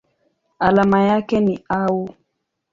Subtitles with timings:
[0.59, 2.09] Alama yake ni Au.